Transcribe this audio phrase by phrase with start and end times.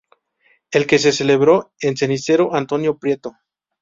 [0.71, 3.37] El que se celebró en Cenicero Antonio Prieto.